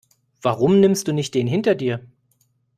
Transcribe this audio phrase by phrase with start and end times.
[0.41, 2.03] Warum nimmst du nicht den hinter dir?